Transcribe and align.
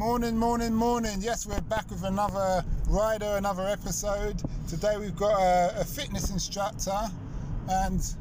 Morning, 0.00 0.34
morning, 0.34 0.72
morning. 0.72 1.18
Yes, 1.20 1.44
we're 1.44 1.60
back 1.60 1.90
with 1.90 2.04
another 2.04 2.64
rider, 2.88 3.34
another 3.36 3.68
episode. 3.68 4.40
Today 4.66 4.96
we've 4.96 5.14
got 5.14 5.38
a, 5.38 5.82
a 5.82 5.84
fitness 5.84 6.30
instructor, 6.30 6.98
and 7.68 8.14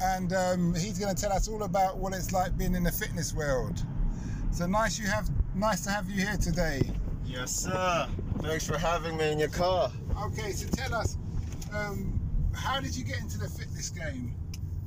and 0.00 0.32
um, 0.32 0.74
he's 0.76 0.96
going 0.96 1.12
to 1.12 1.20
tell 1.20 1.32
us 1.32 1.48
all 1.48 1.64
about 1.64 1.98
what 1.98 2.12
it's 2.12 2.30
like 2.30 2.56
being 2.56 2.76
in 2.76 2.84
the 2.84 2.92
fitness 2.92 3.34
world. 3.34 3.84
So 4.52 4.66
nice 4.66 4.96
you 4.96 5.08
have, 5.08 5.28
nice 5.56 5.80
to 5.86 5.90
have 5.90 6.08
you 6.08 6.24
here 6.24 6.36
today. 6.36 6.80
Yes, 7.24 7.50
sir. 7.50 8.06
Thanks 8.38 8.64
for 8.64 8.78
having 8.78 9.16
me 9.16 9.32
in 9.32 9.40
your 9.40 9.48
car. 9.48 9.90
Okay, 10.22 10.52
so 10.52 10.68
tell 10.68 10.94
us, 10.94 11.16
um, 11.74 12.20
how 12.54 12.78
did 12.78 12.96
you 12.96 13.04
get 13.04 13.18
into 13.18 13.38
the 13.38 13.48
fitness 13.48 13.90
game? 13.90 14.36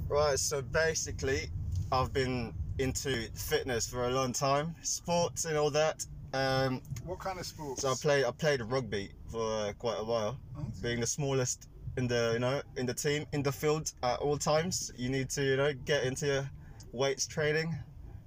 Right, 0.08 0.40
so 0.40 0.62
basically, 0.62 1.50
I've 1.92 2.14
been 2.14 2.54
into 2.80 3.28
fitness 3.34 3.88
for 3.88 4.06
a 4.08 4.10
long 4.10 4.34
time, 4.34 4.76
sports 4.82 5.46
and 5.46 5.58
all 5.58 5.70
that. 5.72 6.06
Um, 6.34 6.82
What 7.06 7.20
kind 7.20 7.40
of 7.40 7.46
sports? 7.46 7.82
so 7.82 7.92
I 7.92 7.96
played 8.02 8.26
I 8.26 8.32
played 8.32 8.62
rugby 8.62 9.12
for 9.32 9.42
uh, 9.68 9.74
quite 9.78 9.98
a 10.00 10.04
while, 10.04 10.38
Okay. 10.58 10.70
being 10.82 11.00
the 11.00 11.08
smallest 11.08 11.68
in 11.98 12.08
the 12.08 12.32
you 12.34 12.40
know 12.40 12.62
in 12.78 12.86
the 12.86 12.94
team 12.94 13.26
in 13.34 13.42
the 13.44 13.52
field 13.52 13.92
at 14.04 14.20
all 14.20 14.38
times. 14.38 14.92
You 14.98 15.10
need 15.10 15.30
to 15.32 15.44
you 15.44 15.58
know 15.58 15.74
get 15.86 16.04
into 16.04 16.28
your 16.28 16.50
weights 16.92 17.26
training, 17.28 17.76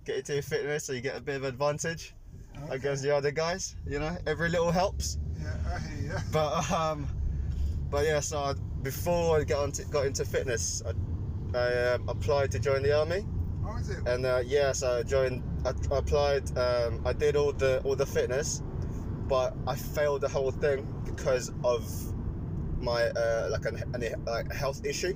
get 0.04 0.16
into 0.18 0.34
your 0.34 0.42
fitness, 0.42 0.84
so 0.84 0.92
you 0.92 1.00
get 1.00 1.16
a 1.16 1.20
bit 1.20 1.36
of 1.36 1.44
advantage 1.44 2.14
Okay. 2.64 2.74
against 2.74 3.02
the 3.02 3.14
other 3.16 3.30
guys. 3.30 3.76
You 3.86 3.98
know, 3.98 4.14
every 4.26 4.48
little 4.50 4.70
helps. 4.70 5.18
Yeah, 5.40 5.54
I 5.74 5.78
hear 5.78 6.12
you. 6.12 6.18
But 6.32 6.70
um, 6.70 7.06
but 7.90 8.04
yeah. 8.04 8.20
So 8.20 8.38
I, 8.38 8.54
before 8.82 9.38
I 9.40 9.44
got 9.44 9.64
into 9.64 9.84
got 9.86 10.06
into 10.06 10.24
fitness, 10.24 10.82
I, 10.84 11.56
I 11.58 11.92
um, 11.94 12.08
applied 12.08 12.50
to 12.52 12.58
join 12.58 12.82
the 12.82 12.92
army, 12.98 13.24
How 13.64 13.76
is 13.76 13.90
it? 13.90 13.98
and 14.06 14.26
uh, 14.26 14.42
yeah, 14.44 14.72
so 14.72 14.98
I 14.98 15.02
joined. 15.02 15.42
I, 15.64 15.70
applied. 15.96 16.56
Um, 16.58 17.00
I 17.04 17.12
did 17.12 17.36
all 17.36 17.52
the 17.52 17.80
all 17.84 17.96
the 17.96 18.06
fitness, 18.06 18.62
but 19.28 19.54
I 19.66 19.76
failed 19.76 20.22
the 20.22 20.28
whole 20.28 20.50
thing 20.50 20.86
because 21.04 21.52
of 21.64 21.84
my 22.80 23.04
uh, 23.04 23.48
like 23.50 23.64
an, 23.66 23.82
an 23.94 24.24
like 24.26 24.50
a 24.50 24.54
health 24.54 24.84
issue, 24.84 25.14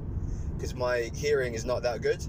because 0.57 0.75
my 0.75 1.11
hearing 1.15 1.55
is 1.55 1.65
not 1.65 1.83
that 1.83 2.01
good. 2.03 2.25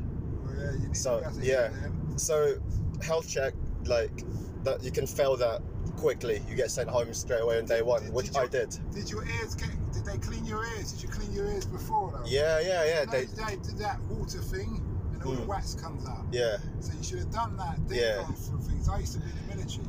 Oh, 0.48 0.52
yeah, 0.58 0.72
you 0.72 0.80
need 0.88 0.98
so, 0.98 1.24
yeah. 1.42 1.70
So 2.16 2.56
health 3.04 3.30
check 3.30 3.54
like 3.86 4.24
that 4.64 4.84
you 4.84 4.92
can 4.92 5.06
fail 5.06 5.36
that 5.38 5.62
quickly. 5.98 6.42
You 6.50 6.56
get 6.56 6.72
sent 6.72 6.90
home 6.90 7.14
straight 7.14 7.42
away 7.42 7.60
on 7.60 7.66
day 7.66 7.82
one, 7.82 8.04
Did- 8.04 8.14
which 8.14 8.28
did 8.28 8.38
I 8.38 8.48
did. 8.48 8.78
Did 8.94 9.10
your 9.12 9.24
ears 9.26 9.56
get? 9.56 9.70
Did 9.94 10.06
they 10.06 10.18
clean 10.18 10.46
your 10.46 10.66
ears? 10.66 10.92
Did 10.94 11.04
you 11.04 11.10
clean 11.10 11.32
your 11.34 11.46
ears 11.52 11.66
before 11.66 12.12
though? 12.12 12.24
Yeah, 12.26 12.60
yeah, 12.60 12.86
yeah. 12.86 13.06
They, 13.06 13.26
they 13.26 13.56
did 13.58 13.78
that 13.78 14.00
water 14.10 14.40
thing, 14.40 14.82
all 15.28 15.36
the 15.36 15.42
wax 15.46 15.74
comes 15.76 16.06
out. 16.08 16.26
yeah, 16.32 16.58
So 16.80 16.94
you 16.98 17.04
should 17.04 17.20
have 17.20 17.32
done 17.32 17.58
that. 17.58 17.78
Then 17.88 17.98
Yeah. 18.00 18.16
gone 18.24 18.34
through 18.36 18.60
things. 18.62 18.88
I 18.90 19.00
used 19.00 19.14
to 19.14 19.20
be 19.20 19.26
in 19.30 19.36
the 19.50 19.56
military. 19.56 19.88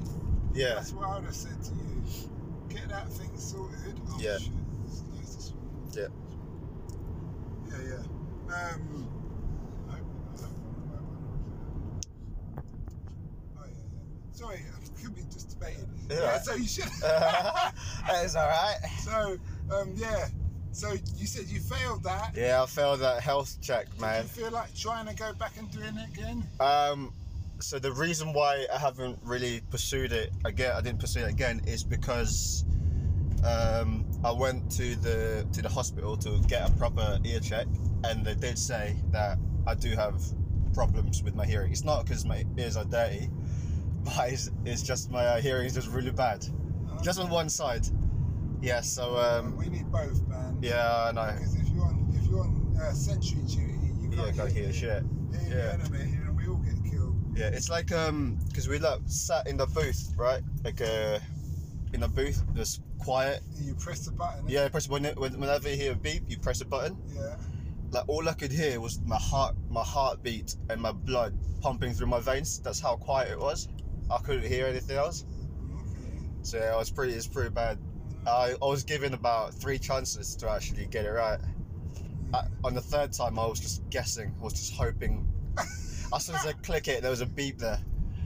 yeah. 0.55 0.75
That's 0.75 0.93
what 0.93 1.07
I 1.09 1.15
would 1.17 1.25
have 1.25 1.35
said 1.35 1.63
to 1.65 1.71
you. 1.75 2.03
Get 2.69 2.89
that 2.89 3.09
thing 3.13 3.31
sorted. 3.39 4.01
Oh, 4.11 4.19
Yeah. 4.21 4.39
Shit. 4.39 4.53
Nice. 5.15 5.53
Yeah. 5.93 6.07
Yeah, 7.71 7.83
yeah. 7.89 7.95
Um, 8.55 9.09
I 9.89 9.93
hope- 9.93 10.03
I 10.37 10.41
hope- 10.41 10.49
Oh, 13.59 13.65
yeah, 13.65 13.71
yeah. 13.71 14.33
Sorry, 14.33 14.59
I 14.75 15.03
could 15.03 15.15
be 15.15 15.23
just 15.33 15.49
debating. 15.51 15.89
Yeah. 16.11 16.17
Yeah, 16.21 16.41
so 16.43 16.55
you 16.55 16.67
should. 16.67 16.85
that 17.03 17.75
is 18.25 18.37
all 18.37 18.47
right. 18.49 18.77
so, 19.05 19.37
um, 19.75 19.93
yeah. 19.95 20.29
So 20.73 20.93
you 21.17 21.27
said 21.27 21.47
you 21.47 21.61
failed 21.61 22.05
that. 22.05 22.33
Yeah, 22.37 22.63
I 22.63 22.67
failed 22.67 23.01
that 23.01 23.21
health 23.23 23.57
check, 23.61 23.91
Did 23.91 24.01
man. 24.01 24.23
you 24.23 24.29
feel 24.29 24.51
like 24.51 24.75
trying 24.75 25.07
to 25.07 25.15
go 25.15 25.33
back 25.35 25.53
and 25.59 25.71
doing 25.71 25.97
it 25.97 26.09
again? 26.17 26.45
Um, 26.61 27.13
so 27.61 27.79
the 27.79 27.93
reason 27.93 28.33
why 28.33 28.67
I 28.73 28.79
haven't 28.79 29.19
really 29.25 29.61
pursued 29.71 30.13
it 30.13 30.31
again, 30.45 30.73
I 30.77 30.81
didn't 30.81 31.01
pursue 31.01 31.21
it 31.21 31.31
again, 31.31 31.61
is 31.67 31.83
because 31.83 32.65
um, 33.45 34.05
I 34.25 34.31
went 34.31 34.71
to 34.73 34.95
the 34.97 35.47
to 35.53 35.63
the 35.63 35.69
hospital 35.69 36.17
to 36.19 36.41
get 36.47 36.69
a 36.69 36.73
proper 36.75 37.19
ear 37.25 37.41
check, 37.41 37.67
and 38.05 38.25
they 38.25 38.35
did 38.35 38.59
say 38.59 38.97
that 39.11 39.39
I 39.67 39.75
do 39.75 39.91
have 39.97 40.23
problems 40.75 41.23
with 41.23 41.35
my 41.35 41.45
hearing. 41.47 41.73
It's 41.73 41.85
not 41.85 42.05
because 42.05 42.25
my 42.25 42.45
ears 42.57 42.77
are 42.77 42.85
dirty, 42.85 43.29
but 44.05 44.31
it's, 44.33 44.51
it's 44.65 44.83
just 44.83 45.11
my 45.11 45.25
uh, 45.27 45.41
hearing 45.41 45.67
is 45.67 45.75
just 45.75 45.89
really 45.89 46.13
bad, 46.13 46.47
just 47.03 47.19
on 47.19 47.29
one 47.31 47.49
side. 47.49 47.87
Yeah. 48.61 48.81
So 48.81 49.17
um, 49.17 49.57
we 49.57 49.69
need 49.69 49.91
both, 49.91 50.27
man. 50.29 50.48
Yeah, 50.61 51.07
I 51.09 51.13
know. 51.13 51.33
Because 51.35 51.55
if 51.57 51.69
you're 51.71 51.85
on 51.85 52.13
if 52.15 52.29
you're 52.29 52.41
on 52.41 52.77
uh, 52.81 52.93
sentry 52.93 53.39
duty, 53.43 53.63
you 54.01 54.11
Yeah, 54.11 54.25
can't 54.25 54.37
can't 54.37 54.53
hear 54.53 54.73
shit. 54.73 55.03
Hear 55.03 55.59
Yeah. 55.59 55.77
the 55.77 55.85
enemy, 55.85 56.01
and 56.27 56.37
we 56.37 56.49
all 56.49 56.57
get 56.57 56.75
killed. 56.91 57.17
Yeah, 57.37 57.49
it's 57.49 57.69
like 57.69 57.93
um, 57.93 58.39
because 58.49 58.69
we 58.69 58.79
like 58.79 59.01
sat 59.07 59.47
in 59.47 59.57
the 59.57 59.67
booth, 59.67 60.13
right? 60.17 60.43
Like 60.65 60.81
uh, 60.81 61.19
in 61.93 62.01
the 62.01 62.09
booth, 62.09 62.43
just 62.55 62.83
quiet. 62.99 63.43
You 63.61 63.75
press 63.75 64.05
the 64.05 64.13
button. 64.13 64.49
Yeah, 64.49 64.69
press 64.69 64.89
when, 64.89 65.05
when 65.05 65.39
whenever 65.39 65.69
you 65.71 65.77
hear 65.77 65.93
a 65.93 65.97
beep, 65.97 66.25
you 66.29 66.39
press 66.39 66.61
a 66.61 66.65
button. 66.67 66.97
Yeah. 67.15 67.37
Like 67.91 68.09
all 68.09 68.29
I 68.29 68.35
could 68.35 68.53
hear 68.53 68.81
was 68.81 69.01
my 69.07 69.17
heart, 69.17 69.55
my 69.71 69.83
heartbeat, 69.83 70.57
and 70.69 70.81
my 70.81 70.93
blood 70.93 71.35
pumping 71.61 71.93
through 71.95 72.09
my 72.09 72.21
veins. 72.21 72.59
That's 72.61 72.81
how 72.81 72.97
quiet 72.97 73.31
it 73.33 73.39
was. 73.39 73.69
I 74.11 74.19
couldn't 74.19 74.47
hear 74.47 74.67
anything 74.67 74.97
else. 74.97 75.25
Okay. 75.71 76.19
So 76.43 76.59
yeah, 76.59 76.75
it 76.75 76.77
was 76.77 76.91
pretty, 76.91 77.15
it's 77.15 77.27
pretty 77.27 77.51
bad. 77.51 77.79
I, 78.27 78.55
I 78.61 78.65
was 78.67 78.85
given 78.85 79.15
about 79.15 79.55
three 79.55 79.79
chances 79.79 80.35
to 80.37 80.51
actually 80.51 80.87
get 80.87 81.05
it 81.05 81.11
right. 81.11 81.39
I, 82.35 82.43
on 82.65 82.75
the 82.75 82.81
third 82.81 83.13
time, 83.13 83.39
I 83.39 83.47
was 83.47 83.61
just 83.61 83.89
guessing. 83.91 84.35
I 84.41 84.45
was 84.45 84.53
just 84.53 84.75
hoping. 84.75 85.27
as 85.59 86.27
soon 86.27 86.35
as 86.35 86.47
I 86.47 86.53
click 86.53 86.89
it, 86.89 87.03
there 87.03 87.11
was 87.11 87.21
a 87.21 87.27
beep 87.27 87.59
there. 87.59 87.79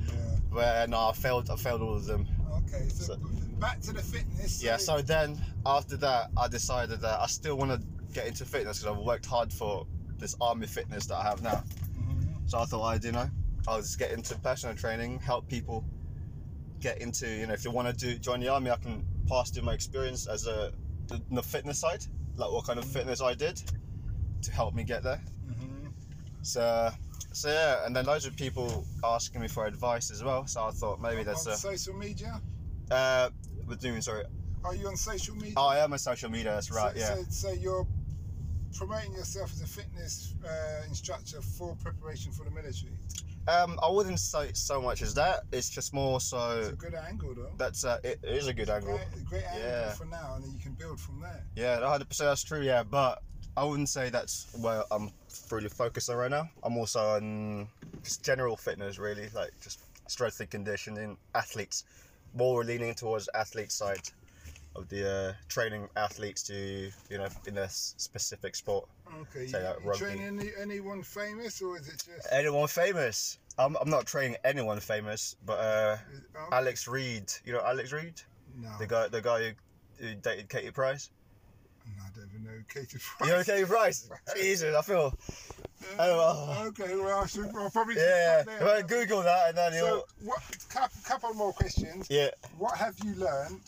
Yeah. 0.06 0.14
But 0.50 0.91
no, 0.91 1.08
I 1.08 1.12
failed. 1.12 1.50
I 1.50 1.56
failed 1.56 1.82
all 1.82 1.94
of 1.94 2.04
them. 2.06 2.26
Okay. 2.69 2.88
So, 2.88 3.14
So- 3.14 3.16
back 3.60 3.81
to 3.81 3.92
the 3.92 4.02
fitness. 4.02 4.60
Yeah, 4.62 4.76
so 4.76 5.00
then 5.00 5.41
after 5.64 5.97
that, 5.98 6.31
I 6.36 6.48
decided 6.48 7.00
that 7.00 7.20
I 7.20 7.26
still 7.26 7.56
want 7.56 7.70
to 7.70 7.86
get 8.12 8.26
into 8.26 8.44
fitness 8.44 8.81
because 8.81 8.97
I've 8.98 9.04
worked 9.04 9.25
hard 9.25 9.52
for 9.52 9.86
this 10.19 10.34
army 10.41 10.66
fitness 10.66 11.06
that 11.06 11.16
I 11.16 11.22
have 11.22 11.42
now. 11.42 11.62
Mhm. 11.97 12.50
So 12.50 12.58
I 12.58 12.64
thought 12.64 12.82
I'd, 12.82 13.04
you 13.04 13.12
know, 13.12 13.31
I'll 13.69 13.81
just 13.81 14.00
get 14.00 14.10
into 14.10 14.36
personal 14.41 14.75
training, 14.75 15.20
help 15.20 15.47
people 15.48 15.84
get 16.81 16.98
into, 17.00 17.28
you 17.28 17.47
know, 17.47 17.52
if 17.52 17.64
you 17.64 17.70
want 17.70 17.86
to 17.86 17.94
do 17.94 18.19
join 18.19 18.41
the 18.41 18.48
army, 18.48 18.70
I 18.72 18.76
can 18.76 19.06
pass 19.28 19.56
in 19.56 19.65
my 19.65 19.75
experience 19.75 20.27
as 20.27 20.47
a 20.47 20.72
in 21.10 21.37
the 21.37 21.43
fitness 21.43 21.78
side, 21.78 22.05
like 22.37 22.50
what 22.50 22.65
kind 22.65 22.78
of 22.78 22.84
fitness 22.84 23.21
I 23.21 23.34
did 23.34 23.62
to 24.43 24.53
help 24.53 24.75
me 24.75 24.84
get 24.84 25.03
there. 25.03 25.21
Mhm. 25.49 25.93
So, 26.43 26.91
so 27.32 27.49
yeah, 27.49 27.87
and 27.87 27.94
then 27.94 28.06
loads 28.06 28.27
of 28.27 28.37
people 28.37 28.84
asking 29.05 29.41
me 29.41 29.49
for 29.49 29.66
advice 29.66 30.11
as 30.11 30.22
well. 30.22 30.47
So 30.47 30.65
I 30.65 30.71
thought 30.71 31.00
maybe 31.00 31.22
that's 31.22 31.47
on 31.47 31.53
a. 31.53 31.56
social 31.56 31.94
media. 31.94 32.41
Uh, 32.91 33.31
what 33.66 33.81
do 33.81 33.93
you? 33.93 34.00
Sorry. 34.00 34.25
Are 34.65 34.75
you 34.75 34.87
on 34.87 34.97
social 34.97 35.34
media? 35.34 35.55
Oh, 35.56 35.66
I 35.66 35.78
am 35.78 35.93
on 35.93 35.99
social 35.99 36.31
media. 36.31 36.53
That's 36.53 36.71
right. 36.71 36.94
So, 36.94 37.00
yeah. 37.00 37.15
So, 37.15 37.25
so 37.31 37.53
you're 37.53 37.87
promoting 38.72 39.12
yourself 39.12 39.53
as 39.53 39.60
a 39.62 39.66
fitness 39.66 40.34
uh, 40.47 40.83
instructor 40.88 41.41
for 41.41 41.75
preparation 41.83 42.33
for 42.33 42.44
the 42.44 42.50
military. 42.50 42.93
Um, 43.49 43.78
I 43.83 43.91
wouldn't 43.91 44.21
say 44.21 44.50
so 44.55 44.81
much 44.81 45.03
as 45.03 45.15
that. 45.15 45.41
It's 45.52 45.69
just 45.69 45.93
more 45.93 46.17
It's 46.17 46.26
so 46.26 46.70
a 46.73 46.73
good 46.76 46.94
angle, 46.94 47.35
though. 47.35 47.50
that's 47.58 47.85
uh, 47.85 47.99
it 48.05 48.20
is 48.23 48.46
a 48.46 48.55
good 48.55 48.70
angle. 48.70 48.99
Great, 49.12 49.25
great 49.25 49.44
angle 49.44 49.69
Yeah. 49.69 49.91
for 49.93 50.05
now, 50.05 50.35
and 50.37 50.44
then 50.44 50.52
you 50.52 50.61
can 50.61 50.73
build 50.75 51.00
from 51.00 51.20
there. 51.20 51.43
Yeah, 51.56 51.81
100 51.81 52.08
percent 52.08 52.31
that's 52.31 52.44
true. 52.44 52.61
Yeah, 52.62 52.85
but 52.85 53.20
I 53.56 53.64
wouldn't 53.64 53.88
say 53.88 54.11
that's 54.11 54.46
where 54.61 54.85
I'm 54.93 55.11
really 55.50 55.69
focused 55.69 56.08
on 56.08 56.17
right 56.17 56.31
now. 56.31 56.49
I'm 56.62 56.76
also 56.76 57.00
on 57.00 57.67
just 58.05 58.23
general 58.25 58.56
fitness, 58.56 58.99
really, 58.99 59.29
like 59.35 59.50
just 59.61 59.81
strength 60.06 60.38
and 60.41 60.49
conditioning, 60.50 61.17
athletes. 61.35 61.85
More 62.35 62.64
leaning 62.64 62.94
towards 62.94 63.29
athlete 63.35 63.70
side 63.73 64.08
of 64.74 64.88
the 64.88 65.08
uh, 65.10 65.32
training 65.48 65.88
athletes 65.96 66.42
to 66.44 66.54
you 67.10 67.19
know 67.19 67.28
in 67.46 67.58
a 67.58 67.62
s- 67.62 67.94
specific 67.98 68.54
sport. 68.56 68.88
Okay. 69.22 69.46
Say 69.46 69.60
you, 69.60 69.64
like 69.66 69.84
you 69.84 70.06
training 70.06 70.40
any, 70.40 70.50
anyone 70.60 71.02
famous, 71.02 71.60
or 71.60 71.76
is 71.78 71.88
it 71.88 72.02
just? 72.04 72.28
Anyone 72.32 72.69
famous? 72.69 73.38
I'm, 73.58 73.76
I'm 73.76 73.90
not 73.90 74.06
training 74.06 74.36
anyone 74.44 74.80
famous, 74.80 75.36
but 75.44 75.58
uh, 75.58 75.96
oh, 76.36 76.48
Alex 76.52 76.88
Reid. 76.88 77.30
You 77.44 77.52
know 77.52 77.60
Alex 77.64 77.92
Reid. 77.92 78.14
no, 78.56 78.70
The 78.78 78.86
guy, 78.86 79.08
the 79.08 79.20
guy 79.20 79.54
who, 79.98 80.06
who 80.06 80.14
dated 80.14 80.48
Katie 80.48 80.70
Price. 80.70 81.10
no, 81.86 82.02
I 82.02 82.08
don't 82.16 82.28
even 82.30 82.44
know 82.44 82.62
Katie 82.72 82.96
You 83.20 83.26
know 83.26 83.34
Price. 83.34 83.46
Katie 83.46 83.64
Price? 83.66 84.10
Jesus, 84.34 84.74
I 84.74 84.80
feel. 84.82 85.14
Oh, 85.98 86.54
oh. 86.58 86.64
Okay, 86.69 86.94
well, 86.96 87.20
I 87.20 87.26
should 87.26 87.50
I'll 87.54 87.69
probably 87.70 87.96
Yeah. 87.96 88.44
Well. 88.60 88.82
Google 88.84 89.22
that 89.22 89.48
and 89.48 89.58
then 89.58 89.72
So, 89.72 89.78
you'll. 89.86 90.04
what? 90.24 90.40
Couple 91.04 91.34
more 91.34 91.52
questions. 91.52 92.06
Yeah. 92.08 92.30
What 92.56 92.78
have 92.78 92.94
you 93.04 93.14
learned 93.16 93.60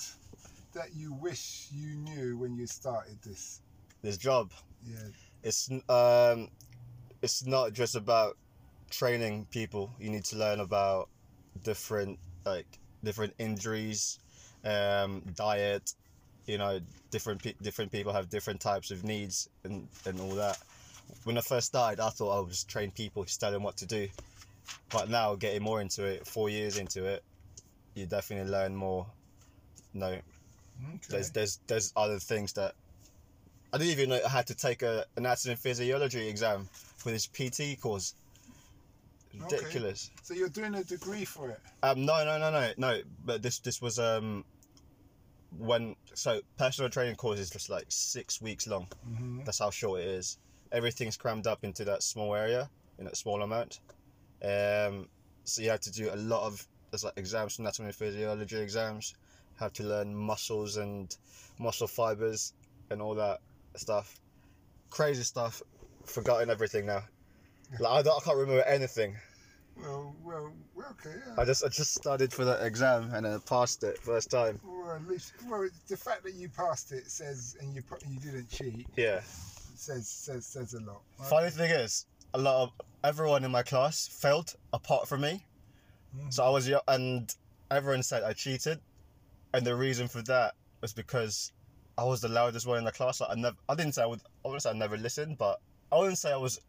that 0.75 0.94
you 0.94 1.12
wish 1.15 1.69
you 1.73 1.97
knew 1.97 2.38
when 2.38 2.55
you 2.55 2.67
started 2.67 3.19
this? 3.23 3.61
This 4.03 4.17
job. 4.17 4.53
Yeah. 4.87 5.09
It's 5.43 5.71
um, 5.88 6.49
it's 7.23 7.47
not 7.47 7.73
just 7.73 7.97
about 7.97 8.37
training 8.91 9.47
people. 9.50 9.91
You 9.99 10.11
need 10.11 10.25
to 10.26 10.37
learn 10.37 10.61
about 10.61 11.09
different 11.62 12.19
like 12.44 12.67
different 13.03 13.35
injuries, 13.38 14.19
um, 14.65 15.23
diet. 15.35 15.94
You 16.47 16.59
know, 16.59 16.81
different 17.11 17.43
pe- 17.43 17.55
different 17.62 17.91
people 17.91 18.12
have 18.12 18.29
different 18.29 18.61
types 18.61 18.91
of 18.91 19.05
needs 19.05 19.49
and 19.65 19.88
and 20.06 20.21
all 20.21 20.35
that. 20.35 20.59
When 21.25 21.38
I 21.38 21.41
first 21.41 21.69
started, 21.69 22.00
I 22.00 22.11
thought 22.11 22.37
I 22.37 22.41
would 22.41 22.50
just 22.50 22.69
train 22.69 22.91
people, 22.91 23.25
just 23.25 23.41
tell 23.41 23.53
them 23.53 23.62
what 23.62 23.76
to 23.79 23.87
do. 23.87 24.09
But 24.91 25.11
now, 25.11 25.35
getting 25.35 25.62
more 25.62 25.81
into 25.81 26.05
it, 26.05 26.26
four 26.26 26.49
years 26.49 26.79
into 26.79 27.05
it, 27.05 27.23
you 27.94 28.06
definitely 28.06 28.50
learn 28.50 28.75
more. 28.75 29.06
No, 29.93 30.19
Okay. 30.82 30.99
there's 31.09 31.31
there's 31.31 31.61
there's 31.67 31.93
other 31.97 32.19
things 32.19 32.53
that 32.55 32.75
I 33.73 33.79
didn't 33.79 33.93
even 33.93 34.11
know 34.11 34.21
I 34.25 34.29
had 34.29 34.47
to 34.49 34.55
take 34.55 34.82
a 34.82 35.05
anatomy 35.17 35.53
and 35.53 35.61
physiology 35.61 36.29
exam 36.29 36.69
for 36.73 37.11
this 37.11 37.26
PT 37.26 37.81
course. 37.81 38.15
Okay. 39.35 39.56
Ridiculous. 39.56 40.11
So 40.23 40.35
you're 40.35 40.49
doing 40.49 40.75
a 40.76 40.85
degree 40.85 41.25
for 41.25 41.50
it. 41.50 41.61
Um, 41.82 42.05
no, 42.05 42.25
no, 42.25 42.38
no, 42.38 42.50
no, 42.50 42.71
no. 42.76 43.00
But 43.25 43.43
this 43.43 43.59
this 43.59 43.82
was 43.82 43.99
um 43.99 44.44
when 45.59 45.97
so 46.15 46.41
personal 46.56 46.91
training 46.91 47.17
course 47.17 47.38
is 47.38 47.50
just 47.50 47.69
like 47.71 47.87
six 47.88 48.41
weeks 48.41 48.67
long. 48.67 48.87
Mm-hmm. 49.09 49.44
That's 49.44 49.59
how 49.59 49.71
short 49.71 50.00
it 50.00 50.06
is. 50.06 50.38
Everything's 50.73 51.17
crammed 51.17 51.47
up 51.47 51.65
into 51.65 51.85
that 51.85 52.03
small 52.03 52.35
area 52.35 52.69
in 52.99 53.05
that 53.05 53.17
small 53.17 53.43
amount. 53.43 53.81
Um, 54.43 55.09
so 55.44 55.62
you 55.62 55.71
have 55.71 55.81
to 55.81 55.93
do 55.93 56.11
a 56.12 56.17
lot 56.17 56.47
of 56.47 56.67
there's 56.91 57.05
like 57.05 57.15
exams, 57.17 57.59
anatomy 57.59 57.87
and 57.87 57.94
physiology 57.94 58.59
exams. 58.59 59.15
Have 59.58 59.72
to 59.74 59.84
learn 59.84 60.14
muscles 60.14 60.76
and 60.76 61.14
muscle 61.58 61.86
fibers 61.86 62.52
and 62.90 63.00
all 63.00 63.14
that 63.14 63.40
stuff. 63.76 64.18
Crazy 64.90 65.22
stuff. 65.22 65.62
Forgotten 66.06 66.50
everything 66.50 66.86
now. 66.86 67.02
Like 67.80 67.92
I, 67.92 68.02
don't, 68.02 68.20
I 68.20 68.24
can't 68.24 68.36
remember 68.36 68.62
anything. 68.62 69.16
Well, 69.76 70.14
well, 70.22 70.52
okay. 70.92 71.14
Yeah. 71.26 71.34
I 71.38 71.44
just 71.44 71.64
I 71.64 71.68
just 71.68 71.94
studied 71.94 72.32
for 72.32 72.44
that 72.44 72.64
exam 72.64 73.12
and 73.12 73.26
then 73.26 73.40
passed 73.40 73.82
it 73.82 73.98
first 73.98 74.30
time. 74.30 74.60
Well, 74.62 74.92
at 74.96 75.08
least, 75.08 75.32
well, 75.48 75.68
the 75.88 75.96
fact 75.96 76.22
that 76.24 76.34
you 76.34 76.48
passed 76.48 76.92
it 76.92 77.10
says, 77.10 77.56
and 77.60 77.74
you 77.74 77.82
you 78.08 78.20
didn't 78.20 78.50
cheat, 78.50 78.86
Yeah. 78.96 79.20
says 79.74 80.08
says 80.08 80.46
says 80.46 80.74
a 80.74 80.80
lot. 80.80 81.00
right? 81.18 81.28
Funny 81.28 81.50
thing 81.50 81.70
is, 81.70 82.06
a 82.34 82.38
lot 82.38 82.62
of 82.62 82.72
everyone 83.02 83.44
in 83.44 83.50
my 83.50 83.62
class 83.62 84.06
failed 84.06 84.54
apart 84.72 85.08
from 85.08 85.22
me. 85.22 85.44
Mhm. 86.16 86.32
So 86.32 86.44
I 86.44 86.50
was 86.50 86.70
and 86.86 87.34
everyone 87.70 88.02
said 88.04 88.22
I 88.22 88.32
cheated, 88.32 88.80
and 89.54 89.66
the 89.66 89.74
reason 89.74 90.06
for 90.08 90.20
that 90.22 90.54
was 90.82 90.92
because 90.92 91.52
I 91.96 92.04
was 92.04 92.20
the 92.20 92.28
loudest 92.28 92.66
one 92.66 92.76
in 92.78 92.84
the 92.84 92.92
class. 92.92 93.20
Like 93.20 93.30
I 93.30 93.34
never, 93.40 93.56
I 93.68 93.74
didn't 93.74 93.92
say 93.94 94.02
I 94.02 94.06
would. 94.06 94.20
I 94.44 94.48
wouldn't 94.48 94.62
say 94.62 94.70
I 94.70 94.74
never 94.74 94.98
listened, 94.98 95.38
but 95.38 95.60
I 95.90 95.98
wouldn't 95.98 96.18
say 96.18 96.32
I 96.32 96.36
was 96.36 96.60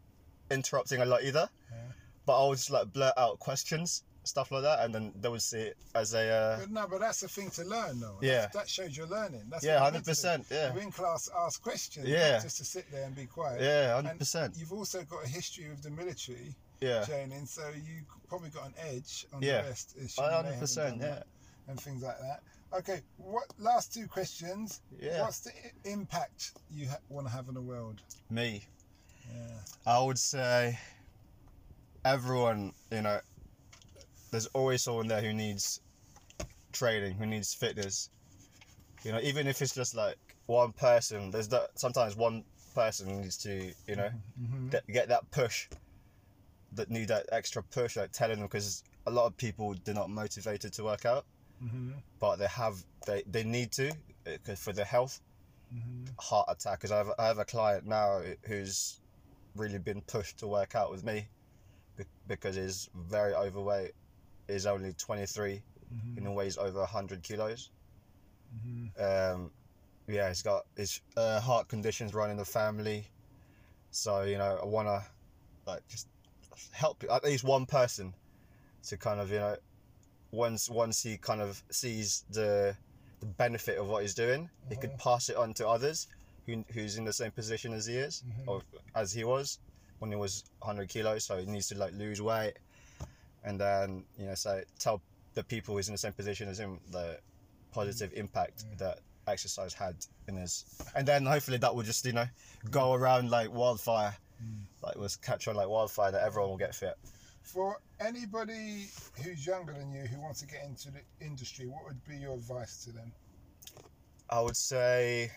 interrupting 0.51 1.01
a 1.01 1.05
lot 1.05 1.23
either. 1.23 1.49
Yeah. 1.71 1.77
But 2.25 2.43
I 2.43 2.47
would 2.47 2.57
just 2.57 2.71
like 2.71 2.91
blurt 2.93 3.13
out 3.17 3.39
questions, 3.39 4.03
stuff 4.23 4.51
like 4.51 4.63
that, 4.63 4.83
and 4.85 4.93
then 4.93 5.13
they 5.19 5.29
would 5.29 5.41
see 5.41 5.59
it 5.59 5.77
as 5.95 6.13
a. 6.13 6.27
Uh, 6.29 6.59
But 6.61 6.71
no, 6.71 6.87
but 6.89 6.99
that's 6.99 7.19
the 7.21 7.27
thing 7.27 7.49
to 7.51 7.63
learn, 7.63 7.99
though. 7.99 8.17
Yeah. 8.21 8.41
That's, 8.41 8.55
that 8.55 8.69
shows 8.69 8.95
you're 8.97 9.07
learning. 9.07 9.43
That's 9.49 9.63
yeah, 9.65 9.79
hundred 9.79 9.93
meant 9.93 10.05
to 10.05 10.09
do. 10.11 10.11
percent. 10.11 10.45
Yeah, 10.51 10.73
You're 10.73 10.83
in 10.83 10.91
class, 10.91 11.29
ask 11.37 11.61
questions. 11.61 12.07
Yeah. 12.07 12.39
Just 12.41 12.57
to 12.57 12.65
sit 12.65 12.85
there 12.91 13.05
and 13.05 13.15
be 13.15 13.25
quiet. 13.25 13.61
yeah, 13.61 13.93
hundred 13.95 14.17
percent. 14.19 14.55
You've 14.57 14.73
also 14.73 15.03
got 15.03 15.25
a 15.25 15.27
history 15.27 15.65
of 15.71 15.81
the 15.83 15.89
military 15.91 16.55
Yeah, 16.81 17.03
training, 17.05 17.45
so 17.45 17.63
you 17.75 18.01
probably 18.27 18.49
got 18.49 18.67
an 18.67 18.73
edge 18.91 19.25
on 19.33 19.41
Yeah. 19.41 19.61
the 19.63 19.69
rest. 19.69 19.95
as 20.03 20.17
you 20.17 20.23
may 20.23 20.31
hundred 20.33 20.59
percent. 20.59 20.97
Yeah, 21.01 21.07
that 21.07 21.27
And 21.67 21.79
things 21.79 22.01
like 22.03 22.19
that. 22.19 22.41
Okay, 22.73 23.01
what 23.17 23.45
last 23.57 23.93
two 23.93 24.07
questions? 24.07 24.81
yeah. 24.99 25.21
What's 25.21 25.39
the 25.39 25.51
i- 25.51 25.89
impact 25.89 26.51
you 26.71 26.87
ha- 26.89 26.97
want 27.09 27.25
to 27.27 27.31
have 27.33 27.47
in 27.47 27.53
the 27.53 27.61
world? 27.61 28.01
Me, 28.29 28.65
Yeah. 29.33 29.59
I 29.85 30.01
would 30.01 30.19
say 30.19 30.77
everyone, 32.03 32.73
you 32.91 33.01
know, 33.01 33.19
there's 34.31 34.47
always 34.47 34.83
someone 34.83 35.07
there 35.07 35.21
who 35.21 35.33
needs 35.33 35.81
training, 36.73 37.13
who 37.15 37.25
needs 37.25 37.53
fitness. 37.53 38.09
You 39.03 39.11
know, 39.13 39.19
even 39.21 39.47
if 39.47 39.61
it's 39.61 39.73
just 39.73 39.95
like 39.95 40.17
one 40.47 40.73
person, 40.73 41.31
there's 41.31 41.47
that 41.49 41.69
sometimes 41.79 42.15
one 42.15 42.43
person 42.73 43.21
needs 43.21 43.37
to, 43.37 43.71
you 43.87 43.95
know, 43.95 44.09
Mm-hmm. 44.41 44.69
get, 44.69 44.85
get 44.87 45.07
that 45.09 45.29
push, 45.31 45.69
that 46.73 46.89
need 46.89 47.07
that 47.07 47.25
extra 47.31 47.63
push, 47.63 47.95
like 47.95 48.11
telling 48.11 48.37
them, 48.39 48.47
because 48.47 48.83
a 49.07 49.11
lot 49.11 49.27
of 49.27 49.37
people 49.37 49.75
they're 49.85 49.95
not 49.95 50.09
motivated 50.09 50.73
to 50.73 50.83
work 50.83 51.05
out, 51.05 51.25
Mm-hmm. 51.63 51.91
but 52.19 52.35
they 52.37 52.47
have, 52.47 52.83
they, 53.05 53.23
they 53.27 53.43
need 53.43 53.71
to, 53.73 53.91
because 54.25 54.59
for 54.59 54.73
their 54.73 54.85
health, 54.85 55.21
Mm-hmm. 55.73 56.05
heart 56.19 56.45
attack 56.49 56.79
because 56.79 56.91
I 56.91 56.97
have, 56.97 57.11
I 57.17 57.25
have 57.27 57.39
a 57.39 57.45
client 57.45 57.85
now 57.85 58.21
who's 58.45 58.99
really 59.55 59.79
been 59.79 60.01
pushed 60.01 60.39
to 60.39 60.47
work 60.47 60.75
out 60.75 60.91
with 60.91 61.03
me 61.03 61.27
because 62.27 62.55
he's 62.55 62.89
very 62.93 63.33
overweight 63.33 63.91
he's 64.47 64.65
only 64.65 64.93
23 64.93 65.63
Mm-hmm. 65.93 66.17
and 66.17 66.27
he 66.27 66.33
weighs 66.33 66.57
over 66.57 66.79
100 66.79 67.23
kilos 67.23 67.71
Mm-hmm. 68.55 69.33
um, 69.35 69.51
yeah 70.07 70.27
he's 70.27 70.41
got 70.41 70.63
his 70.75 71.01
uh, 71.17 71.39
heart 71.39 71.67
conditions 71.67 72.13
running 72.13 72.37
the 72.37 72.45
family 72.45 73.07
so 73.91 74.23
you 74.23 74.37
know 74.37 74.59
I 74.61 74.65
want 74.65 74.87
to 74.87 75.03
like 75.65 75.81
just 75.89 76.07
help 76.71 77.03
at 77.11 77.23
least 77.23 77.43
one 77.43 77.65
person 77.65 78.13
to 78.87 78.97
kind 78.97 79.19
of 79.19 79.31
you 79.31 79.39
know 79.39 79.55
once 80.31 80.69
once 80.69 81.01
he 81.03 81.17
kind 81.17 81.41
of 81.41 81.61
sees 81.71 82.23
the 82.31 82.75
the 83.19 83.25
benefit 83.25 83.77
of 83.77 83.87
what 83.87 84.01
he's 84.01 84.13
doing 84.13 84.49
he 84.69 84.75
could 84.75 84.91
Mhm. 84.91 84.97
pass 84.99 85.29
it 85.29 85.37
on 85.37 85.53
to 85.53 85.67
others 85.67 86.07
who, 86.45 86.63
who's 86.73 86.97
in 86.97 87.05
the 87.05 87.13
same 87.13 87.31
position 87.31 87.73
as 87.73 87.85
he 87.85 87.95
is 87.97 88.23
Mhm. 88.27 88.47
or 88.47 88.61
as 88.95 89.11
he 89.13 89.23
was 89.23 89.59
when 89.99 90.11
he 90.11 90.17
was 90.17 90.43
100 90.61 90.89
kilos 90.89 91.23
so 91.25 91.37
he 91.37 91.45
needs 91.45 91.67
to 91.69 91.75
like 91.77 91.93
lose 91.93 92.21
weight 92.21 92.55
and 93.43 93.59
then 93.59 94.03
you 94.17 94.25
know 94.25 94.35
say 94.35 94.63
tell 94.79 95.01
the 95.33 95.43
people 95.43 95.75
who's 95.75 95.87
in 95.87 95.93
the 95.93 95.97
same 95.97 96.13
position 96.13 96.49
as 96.49 96.59
him 96.59 96.79
the 96.91 97.19
positive 97.71 98.11
impact 98.13 98.65
Mm. 98.65 98.77
that 98.79 98.99
exercise 99.27 99.73
had 99.73 99.95
in 100.27 100.35
his 100.37 100.65
and 100.95 101.07
then 101.07 101.25
hopefully 101.25 101.57
that 101.57 101.73
will 101.73 101.83
just 101.83 102.05
you 102.05 102.11
know 102.13 102.27
go 102.69 102.93
around 102.93 103.29
like 103.31 103.51
wildfire 103.51 104.15
Mm. 104.43 104.65
like 104.81 104.95
was 104.97 105.15
catch 105.15 105.47
on 105.47 105.55
like 105.55 105.69
wildfire 105.69 106.11
that 106.11 106.21
everyone 106.23 106.49
will 106.49 106.57
get 106.57 106.75
fit 106.75 106.97
For 107.45 107.79
anybody 107.99 108.87
who's 109.23 109.45
younger 109.45 109.73
than 109.73 109.91
you 109.93 110.01
who 110.01 110.19
wants 110.19 110.41
to 110.41 110.47
get 110.47 110.63
into 110.65 110.91
the 110.91 111.01
industry, 111.25 111.67
what 111.67 111.85
would 111.85 112.03
be 112.05 112.17
your 112.17 112.33
advice 112.33 112.83
to 112.85 112.91
them? 112.91 113.11
i 114.29 114.41
would 114.41 114.57
say 114.57 115.31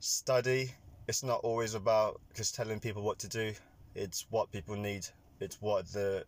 study. 0.00 0.72
It's 1.06 1.22
not 1.22 1.40
always 1.42 1.74
about 1.74 2.20
just 2.34 2.54
telling 2.54 2.80
people 2.80 3.02
what 3.02 3.18
to 3.20 3.28
do. 3.28 3.52
It's 3.94 4.26
what 4.30 4.50
people 4.50 4.76
need. 4.76 5.06
It's 5.40 5.60
what 5.62 5.86
the 5.92 6.24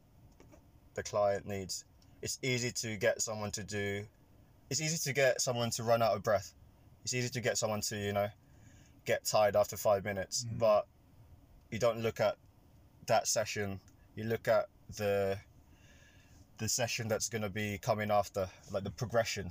the 0.94 1.02
client 1.02 1.46
needs. 1.46 1.84
It's 2.22 2.38
easy 2.42 2.70
to 2.70 2.96
get 2.96 3.20
someone 3.20 3.50
to 3.52 3.64
do 3.64 4.06
it's 4.72 4.80
easy 4.80 4.96
to 4.96 5.12
get 5.12 5.38
someone 5.42 5.68
to 5.68 5.82
run 5.82 6.00
out 6.00 6.16
of 6.16 6.22
breath. 6.22 6.54
It's 7.04 7.12
easy 7.12 7.28
to 7.28 7.40
get 7.42 7.58
someone 7.58 7.82
to 7.82 7.96
you 7.96 8.14
know 8.14 8.28
get 9.04 9.22
tired 9.24 9.54
after 9.54 9.76
five 9.76 10.02
minutes. 10.04 10.44
Mhm. 10.44 10.58
but 10.58 10.86
you 11.70 11.78
don't 11.78 11.98
look 12.00 12.20
at 12.20 12.36
that 13.06 13.26
session. 13.28 13.80
You 14.14 14.24
look 14.24 14.48
at 14.48 14.68
the 14.96 15.38
the 16.58 16.68
session 16.68 17.08
that's 17.08 17.28
going 17.28 17.42
to 17.42 17.48
be 17.50 17.78
coming 17.78 18.10
after 18.10 18.48
like 18.70 18.84
the 18.84 18.90
progression. 18.90 19.50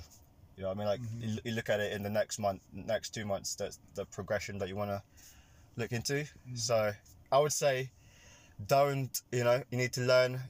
You 0.56 0.62
know 0.62 0.68
what 0.68 0.76
i 0.76 0.78
mean? 0.78 0.88
Like 0.88 1.00
Mhm. 1.00 1.22
you, 1.22 1.38
you 1.44 1.52
look 1.52 1.68
at 1.70 1.80
it 1.80 1.92
in 1.92 2.02
the 2.02 2.10
next 2.10 2.38
month 2.38 2.60
next 2.72 3.10
two 3.14 3.24
months 3.26 3.54
that's 3.54 3.78
the 3.94 4.06
progression 4.06 4.58
that 4.58 4.68
you 4.68 4.76
want 4.76 4.90
to 4.90 5.02
look 5.76 5.92
into. 5.92 6.24
So 6.54 6.92
i 7.30 7.38
would 7.38 7.52
say 7.52 7.90
don't 8.66 9.22
you 9.32 9.44
know 9.44 9.62
you 9.70 9.78
need 9.78 9.92
to 9.94 10.02
learn 10.02 10.40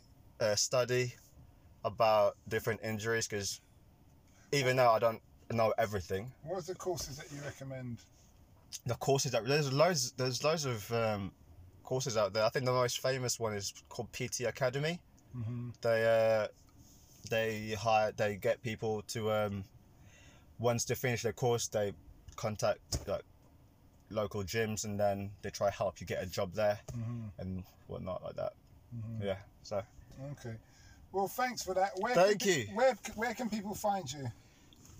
uh, 0.40 0.56
study 0.56 1.14
about 1.84 2.36
different 2.48 2.80
injuries 2.82 3.26
because 3.28 3.60
even 4.52 4.76
now 4.76 4.92
i 4.92 4.98
don't 4.98 5.22
know 5.52 5.72
everything. 5.78 6.32
What 6.44 6.58
are 6.58 6.62
the 6.62 6.74
courses 6.74 7.16
that 7.18 7.30
you 7.32 7.40
recommend? 7.44 7.98
the 8.86 8.94
courses 8.94 9.32
that 9.32 9.44
there's 9.46 9.70
loads 9.72 10.12
there's 10.12 10.42
loads 10.42 10.64
of 10.64 10.90
um, 10.92 11.30
courses 11.82 12.16
out 12.16 12.32
there 12.32 12.44
i 12.44 12.48
think 12.48 12.64
the 12.64 12.72
most 12.72 13.00
famous 13.00 13.38
one 13.40 13.54
is 13.54 13.72
called 13.88 14.10
pt 14.12 14.40
academy 14.40 15.00
Mm-hmm. 15.36 15.70
they 15.80 16.42
uh, 16.42 16.46
they 17.30 17.70
hire 17.78 18.12
they 18.14 18.36
get 18.36 18.62
people 18.62 19.00
to 19.08 19.32
um, 19.32 19.64
once 20.58 20.84
they 20.84 20.94
finish 20.94 21.22
their 21.22 21.32
course 21.32 21.68
they 21.68 21.94
contact 22.36 22.80
like 23.08 23.22
local 24.10 24.42
gyms 24.42 24.84
and 24.84 25.00
then 25.00 25.30
they 25.40 25.48
try 25.48 25.70
help 25.70 26.00
you 26.02 26.06
get 26.06 26.22
a 26.22 26.26
job 26.26 26.52
there 26.52 26.78
Mm-hmm. 26.94 27.28
and 27.38 27.64
whatnot 27.86 28.22
like 28.22 28.36
that 28.36 28.52
Mm-hmm. 28.94 29.26
yeah 29.26 29.36
so 29.62 29.82
Okay. 30.32 30.54
Well, 31.12 31.28
thanks 31.28 31.62
for 31.62 31.72
that. 31.74 31.92
Where 31.96 32.14
Thank 32.14 32.40
can, 32.40 32.48
you. 32.50 32.64
Where 32.74 32.96
where 33.16 33.32
can 33.34 33.48
people 33.50 33.74
find 33.74 34.10
you? 34.12 34.26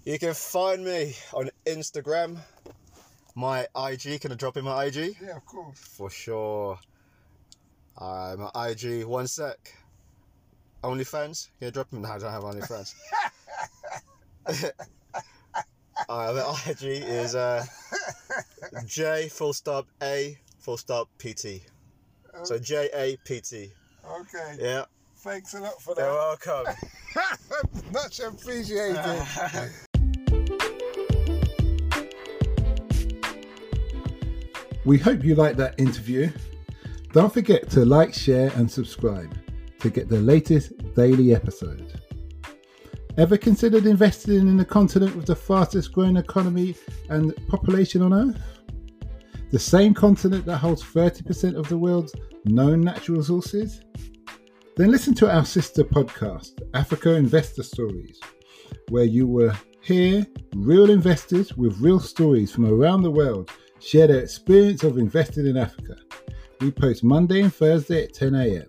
you 0.04 0.18
can 0.18 0.32
find 0.34 0.82
me 0.84 1.14
on 1.34 1.50
instagram 1.66 2.38
my 3.34 3.66
ig 3.90 4.20
can 4.20 4.32
i 4.32 4.34
drop 4.34 4.56
in 4.56 4.64
my 4.64 4.84
ig 4.84 5.16
Yeah, 5.20 5.36
of 5.36 5.46
course. 5.46 5.78
for 5.78 6.10
sure 6.10 6.78
Uh, 7.98 8.34
my 8.38 8.68
IG, 8.70 9.04
one 9.04 9.26
sec. 9.28 9.58
OnlyFans? 10.82 11.48
Can 11.58 11.66
you 11.66 11.70
drop 11.70 11.90
them? 11.90 12.00
No, 12.02 12.08
I 12.08 12.18
don't 12.18 12.32
have 12.32 12.42
OnlyFans. 12.42 12.94
uh, 16.08 16.32
my 16.34 16.56
IG 16.70 16.82
is 17.04 17.34
uh, 17.34 17.64
J 18.86 19.28
full 19.28 19.52
stop 19.52 19.86
A 20.02 20.38
full 20.58 20.78
stop 20.78 21.08
PT. 21.18 21.60
So 22.44 22.58
J 22.58 22.88
A 22.94 23.16
P 23.26 23.40
T. 23.40 23.70
Okay. 24.10 24.56
Yeah. 24.58 24.84
Thanks 25.18 25.52
a 25.54 25.60
lot 25.60 25.80
for 25.80 25.94
that. 25.94 26.00
You're 26.02 26.14
welcome. 26.14 26.74
Much 27.92 28.20
appreciated. 28.20 28.98
we 34.84 34.98
hope 34.98 35.24
you 35.24 35.34
liked 35.34 35.56
that 35.58 35.78
interview. 35.78 36.30
Don't 37.12 37.32
forget 37.32 37.70
to 37.70 37.84
like, 37.84 38.12
share, 38.12 38.50
and 38.56 38.70
subscribe 38.70 39.32
to 39.80 39.90
get 39.90 40.08
the 40.08 40.20
latest 40.20 40.72
daily 40.94 41.34
episode. 41.34 42.00
Ever 43.18 43.36
considered 43.36 43.86
investing 43.86 44.48
in 44.48 44.56
the 44.56 44.64
continent 44.64 45.14
with 45.14 45.26
the 45.26 45.36
fastest 45.36 45.92
growing 45.92 46.16
economy 46.16 46.74
and 47.10 47.34
population 47.48 48.02
on 48.02 48.14
Earth? 48.14 48.42
The 49.50 49.58
same 49.58 49.92
continent 49.92 50.46
that 50.46 50.58
holds 50.58 50.82
30% 50.82 51.56
of 51.56 51.68
the 51.68 51.76
world's 51.76 52.14
known 52.44 52.80
natural 52.80 53.18
resources? 53.18 53.82
Then 54.76 54.90
listen 54.90 55.14
to 55.16 55.30
our 55.30 55.44
sister 55.44 55.84
podcast, 55.84 56.62
Africa 56.72 57.14
Investor 57.14 57.62
Stories, 57.62 58.18
where 58.88 59.04
you 59.04 59.26
will 59.26 59.52
hear 59.82 60.26
real 60.54 60.90
investors 60.90 61.54
with 61.54 61.78
real 61.80 62.00
stories 62.00 62.50
from 62.50 62.64
around 62.64 63.02
the 63.02 63.10
world 63.10 63.50
share 63.82 64.06
their 64.06 64.20
experience 64.20 64.84
of 64.84 64.98
investing 64.98 65.46
in 65.46 65.56
Africa. 65.56 65.96
We 66.60 66.70
post 66.70 67.02
Monday 67.02 67.42
and 67.42 67.52
Thursday 67.52 68.04
at 68.04 68.14
10 68.14 68.34
a.m. 68.34 68.66